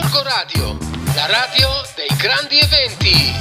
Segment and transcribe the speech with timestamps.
[0.00, 0.78] Gorgo Radio,
[1.16, 3.32] la radio dei grandi eventi.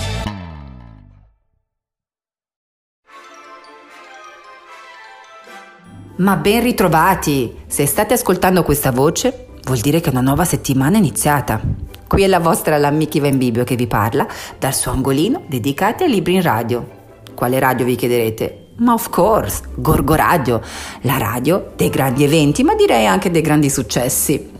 [6.15, 7.59] Ma ben ritrovati!
[7.67, 11.61] Se state ascoltando questa voce, vuol dire che una nuova settimana è iniziata.
[12.07, 14.25] Qui è la vostra Lammichi Vembibio che vi parla
[14.57, 16.87] dal suo angolino dedicato ai libri in radio.
[17.35, 18.69] Quale radio vi chiederete?
[18.77, 20.59] Ma of course, Gorgo Radio,
[21.01, 24.55] la radio dei grandi eventi, ma direi anche dei grandi successi.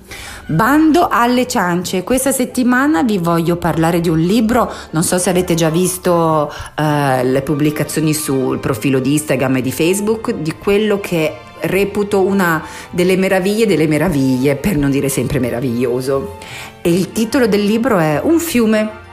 [0.49, 5.55] Bando alle ciance, questa settimana vi voglio parlare di un libro, non so se avete
[5.55, 11.35] già visto eh, le pubblicazioni sul profilo di Instagram e di Facebook, di quello che
[11.59, 16.37] reputo una delle meraviglie delle meraviglie, per non dire sempre meraviglioso.
[16.81, 19.05] E il titolo del libro è Un fiume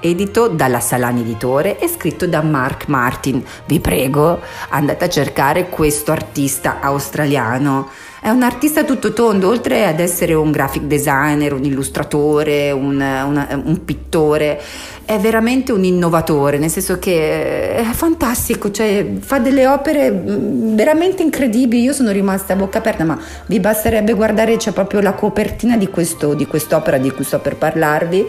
[0.00, 3.42] edito dalla Salani Editore e scritto da Mark Martin.
[3.66, 7.88] Vi prego, andate a cercare questo artista australiano.
[8.22, 13.62] È un artista tutto tondo, oltre ad essere un graphic designer, un illustratore, un, una,
[13.64, 14.60] un pittore,
[15.06, 21.22] è veramente un innovatore, nel senso che è fantastico, cioè fa delle opere mm, veramente
[21.22, 21.82] incredibili.
[21.82, 25.88] Io sono rimasta a bocca aperta, ma vi basterebbe guardare, c'è proprio la copertina di,
[25.88, 28.26] questo, di quest'opera di cui sto per parlarvi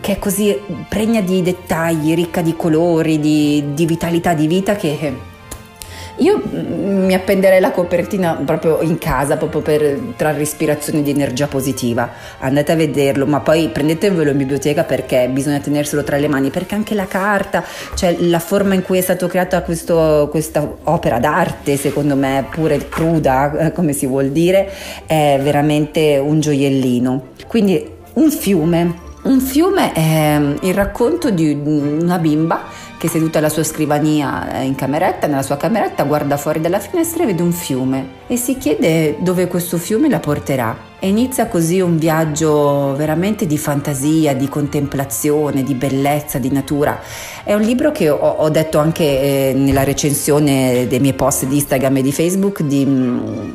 [0.00, 0.56] che è così
[0.88, 5.28] pregna di dettagli, ricca di colori, di, di vitalità di vita che
[6.20, 12.10] io mi appenderei la copertina proprio in casa, proprio per trarre ispirazione di energia positiva.
[12.40, 16.74] Andate a vederlo, ma poi prendetevelo in biblioteca perché bisogna tenerselo tra le mani, perché
[16.74, 21.78] anche la carta, cioè la forma in cui è stata creata questo, questa opera d'arte,
[21.78, 24.70] secondo me pure cruda, eh, come si vuol dire,
[25.06, 27.28] è veramente un gioiellino.
[27.46, 32.64] Quindi un fiume un fiume è il racconto di una bimba
[33.00, 37.22] che seduta alla sua scrivania eh, in cameretta, nella sua cameretta, guarda fuori dalla finestra
[37.22, 40.76] e vede un fiume e si chiede dove questo fiume la porterà.
[40.98, 47.00] E inizia così un viaggio veramente di fantasia, di contemplazione, di bellezza, di natura.
[47.42, 51.56] È un libro che ho, ho detto anche eh, nella recensione dei miei post di
[51.56, 52.84] Instagram e di Facebook di...
[52.84, 53.52] Mm,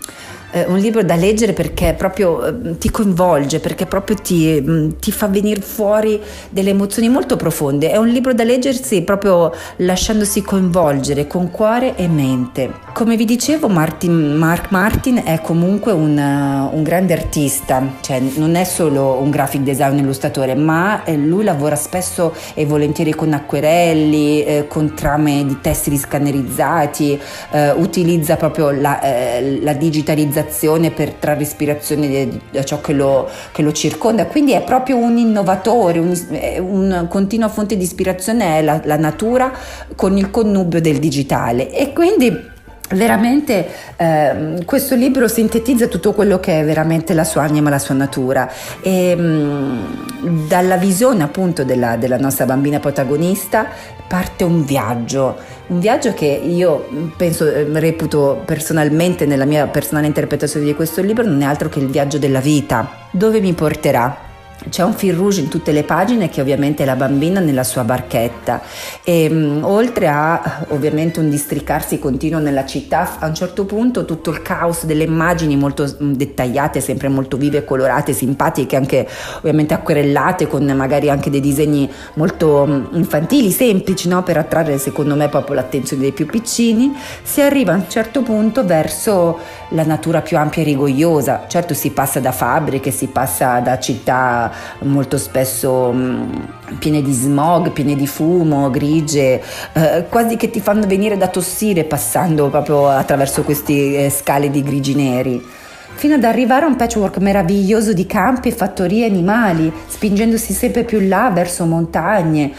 [0.56, 5.12] eh, un libro da leggere perché proprio eh, ti coinvolge, perché proprio ti, mm, ti,
[5.12, 6.18] fa venire fuori
[6.50, 7.92] delle emozioni molto profonde.
[7.92, 9.35] È un libro da leggersi proprio
[9.78, 12.85] lasciandosi coinvolgere con cuore e mente.
[12.96, 18.56] Come vi dicevo, Martin, Mark Martin è comunque un, uh, un, grande artista, cioè non
[18.56, 24.46] è solo un graphic design illustratore, ma eh, lui lavora spesso e volentieri con acquerelli,
[24.46, 27.20] eh, con trame di testi scannerizzati,
[27.52, 33.62] eh, utilizza proprio la, eh, la digitalizzazione per trarre ispirazione da ciò che lo, che
[33.62, 36.18] lo, circonda, quindi è proprio un innovatore, un,
[36.60, 39.52] una continua fonte di ispirazione è la, la natura
[39.98, 41.70] con il connubio del digitale.
[41.74, 42.54] E quindi
[42.90, 47.96] Veramente eh, questo libro sintetizza tutto quello che è veramente la sua anima, la sua
[47.96, 48.50] natura.
[48.82, 53.68] E mh, dalla visione appunto della, della nostra bambina protagonista
[54.08, 55.36] parte un viaggio,
[55.68, 56.88] un viaggio che io
[57.18, 61.80] penso, eh, reputo personalmente nella mia personale interpretazione di questo libro non è altro che
[61.80, 64.34] il viaggio della vita, dove mi porterà
[64.70, 67.84] c'è un fil rouge in tutte le pagine che ovviamente è la bambina nella sua
[67.84, 68.62] barchetta
[69.04, 74.32] e um, oltre a ovviamente un districarsi continuo nella città, a un certo punto tutto
[74.32, 80.48] il caos delle immagini molto mm, dettagliate, sempre molto vive, colorate, simpatiche, anche ovviamente acquerellate
[80.48, 84.24] con magari anche dei disegni molto um, infantili, semplici, no?
[84.24, 88.66] per attrarre secondo me proprio l'attenzione dei più piccini, si arriva a un certo punto
[88.66, 89.38] verso
[89.70, 91.46] la natura più ampia e rigogliosa.
[91.48, 96.34] Certo si passa da fabbriche, si passa da città molto spesso mm,
[96.80, 99.42] piene di smog, piene di fumo, grigie,
[99.74, 104.62] eh, quasi che ti fanno venire da tossire passando proprio attraverso queste eh, scale di
[104.64, 105.64] grigi neri.
[105.98, 111.32] Fino ad arrivare a un patchwork meraviglioso di campi, fattorie animali, spingendosi sempre più là
[111.34, 112.52] verso montagne,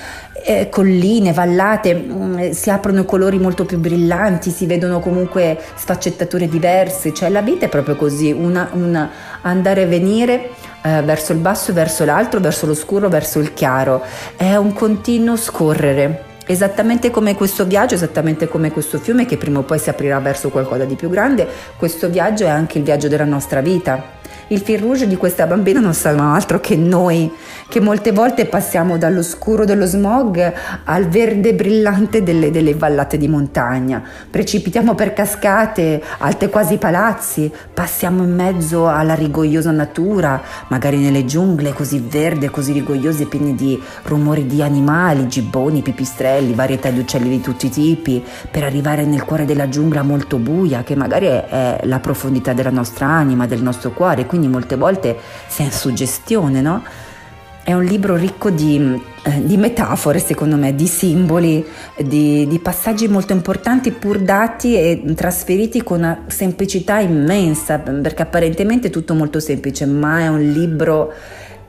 [0.42, 6.48] eh, colline, vallate, mh, mm, si aprono colori molto più brillanti, si vedono comunque sfaccettature
[6.48, 8.70] diverse, cioè la vita è proprio così, una
[9.42, 10.50] andare e venire
[10.86, 14.02] eh, verso il basso, verso l'altro, verso l'oscuro, verso il chiaro.
[14.36, 16.34] È un continuo scorrere.
[16.46, 20.48] Esattamente come questo viaggio, esattamente come questo fiume che prima o poi si aprirà verso
[20.48, 24.15] qualcosa di più grande, questo viaggio è anche il viaggio della nostra vita.
[24.48, 27.30] Il fil rouge di questa bambina non sono altro che noi,
[27.68, 30.52] che molte volte passiamo dall'oscuro dello smog
[30.84, 38.22] al verde brillante delle, delle vallate di montagna, precipitiamo per cascate, alte quasi palazzi, passiamo
[38.22, 44.46] in mezzo alla rigogliosa natura, magari nelle giungle così verde, così rigogliose, piene di rumori
[44.46, 49.44] di animali, gibboni, pipistrelli, varietà di uccelli di tutti i tipi, per arrivare nel cuore
[49.44, 53.90] della giungla molto buia, che magari è, è la profondità della nostra anima, del nostro
[53.90, 55.16] cuore quindi molte volte
[55.48, 56.82] si è in suggestione, no?
[57.66, 58.78] è un libro ricco di,
[59.24, 65.02] eh, di metafore, secondo me, di simboli, di, di, passaggi molto importanti pur dati e
[65.16, 71.12] trasferiti con una semplicità immensa, perché apparentemente è tutto molto semplice, ma è un libro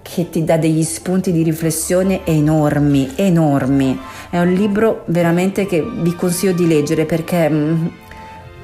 [0.04, 4.00] che ti dà degli spunti di riflessione enormi, enormi.
[4.30, 7.86] È un libro veramente che vi consiglio di leggere perché mm,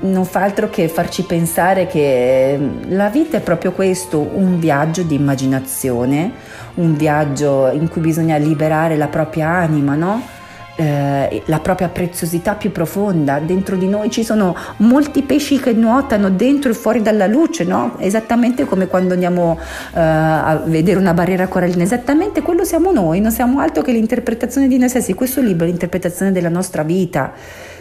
[0.04, 5.16] non fa altro che farci pensare che la vita è proprio questo, un viaggio di
[5.16, 6.32] immaginazione,
[6.76, 10.22] un viaggio in cui bisogna liberare la propria anima, no?
[10.76, 13.40] Eh, la propria preziosità più profonda.
[13.40, 17.96] Dentro di noi ci sono molti pesci che nuotano dentro e fuori dalla luce, no?
[18.00, 19.58] Esattamente come quando andiamo
[19.94, 24.68] eh, a vedere una barriera corallina, esattamente quello siamo noi, non siamo altro che l'interpretazione
[24.68, 25.14] di noi stessi.
[25.14, 27.34] Questo libro è l'interpretazione della nostra vita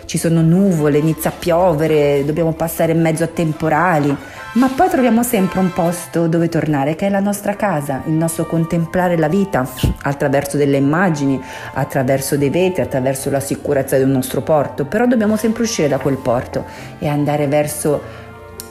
[0.04, 4.14] ci sono nuvole, inizia a piovere, dobbiamo passare in mezzo a temporali,
[4.54, 8.46] ma poi troviamo sempre un posto dove tornare, che è la nostra casa, il nostro
[8.46, 9.66] contemplare la vita
[10.02, 11.40] attraverso delle immagini,
[11.74, 16.16] attraverso dei vetri, attraverso la sicurezza del nostro porto, però dobbiamo sempre uscire da quel
[16.16, 16.64] porto
[16.98, 18.02] e andare verso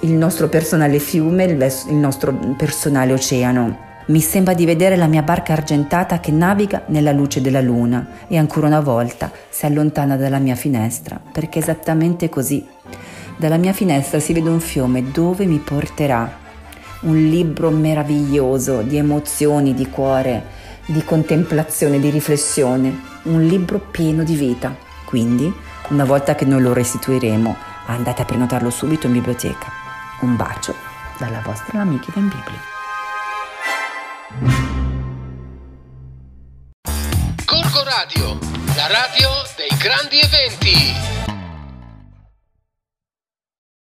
[0.01, 3.89] il nostro personale fiume, il nostro personale oceano.
[4.07, 8.37] Mi sembra di vedere la mia barca argentata che naviga nella luce della luna e
[8.37, 12.65] ancora una volta si allontana dalla mia finestra, perché è esattamente così.
[13.37, 16.39] Dalla mia finestra si vede un fiume dove mi porterà.
[17.01, 20.43] Un libro meraviglioso di emozioni, di cuore,
[20.87, 22.99] di contemplazione, di riflessione.
[23.23, 24.75] Un libro pieno di vita.
[25.05, 25.51] Quindi,
[25.89, 27.55] una volta che noi lo restituiremo,
[27.85, 29.67] andate a prenotarlo subito in biblioteca.
[30.21, 30.73] Un bacio
[31.17, 32.70] dalla vostra amica in Bibbia.
[38.01, 38.39] Radio,
[38.75, 41.20] la radio dei grandi eventi.